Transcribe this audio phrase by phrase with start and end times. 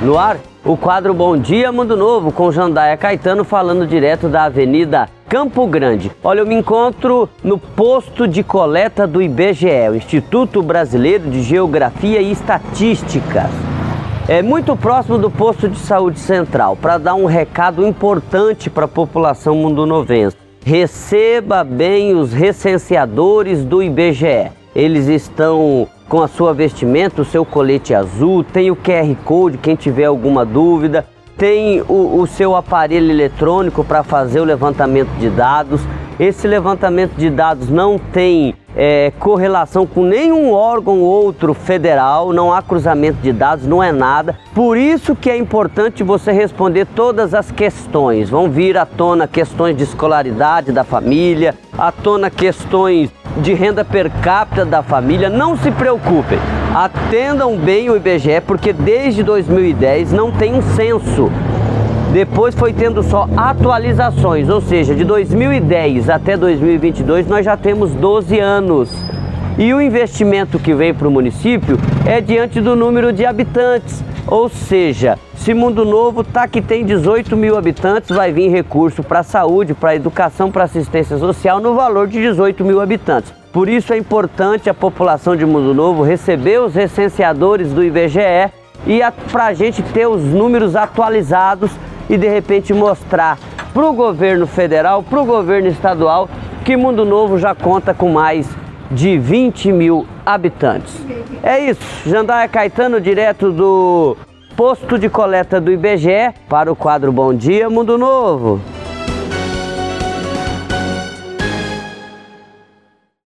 [0.00, 5.08] No ar, o quadro Bom Dia Mundo Novo com Jandaia Caetano falando direto da Avenida
[5.28, 6.12] Campo Grande.
[6.22, 12.20] Olha, eu me encontro no posto de coleta do IBGE, o Instituto Brasileiro de Geografia
[12.20, 13.50] e Estatística.
[14.28, 18.88] É muito próximo do posto de saúde central, para dar um recado importante para a
[18.88, 20.36] população mundonovense.
[20.64, 24.52] Receba bem os recenseadores do IBGE.
[24.76, 29.76] Eles estão com a sua vestimenta, o seu colete azul, tem o QR Code, quem
[29.76, 35.80] tiver alguma dúvida, tem o, o seu aparelho eletrônico para fazer o levantamento de dados.
[36.18, 42.60] Esse levantamento de dados não tem é, correlação com nenhum órgão outro federal, não há
[42.60, 44.36] cruzamento de dados, não é nada.
[44.52, 48.28] Por isso que é importante você responder todas as questões.
[48.28, 54.10] Vão vir à tona questões de escolaridade da família, à tona questões de renda per
[54.22, 56.38] capita da família, não se preocupem.
[56.74, 61.30] Atendam bem o IBGE, porque desde 2010 não tem um censo.
[62.12, 68.38] Depois foi tendo só atualizações, ou seja, de 2010 até 2022 nós já temos 12
[68.38, 68.88] anos.
[69.58, 74.04] E o investimento que vem para o município é diante do número de habitantes.
[74.24, 79.24] Ou seja, se Mundo Novo tá que tem 18 mil habitantes, vai vir recurso para
[79.24, 83.34] saúde, para educação, para assistência social no valor de 18 mil habitantes.
[83.52, 88.52] Por isso é importante a população de Mundo Novo receber os recenseadores do IBGE
[88.86, 89.00] e
[89.32, 91.72] para a gente ter os números atualizados
[92.08, 93.36] e de repente mostrar
[93.74, 96.28] para o governo federal, para o governo estadual,
[96.64, 98.48] que Mundo Novo já conta com mais
[98.90, 100.94] de 20 mil habitantes.
[101.42, 104.16] É isso, Jandaia Caetano, direto do
[104.56, 108.60] posto de coleta do IBGE, para o quadro Bom Dia Mundo Novo.